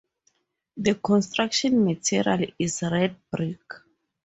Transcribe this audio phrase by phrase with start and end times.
[0.77, 3.61] The construction material is red brick.